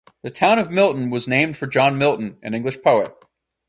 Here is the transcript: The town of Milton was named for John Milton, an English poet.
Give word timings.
The 0.23 0.31
town 0.31 0.57
of 0.57 0.71
Milton 0.71 1.11
was 1.11 1.27
named 1.27 1.55
for 1.57 1.67
John 1.67 1.95
Milton, 1.95 2.39
an 2.41 2.55
English 2.55 2.81
poet. 2.81 3.13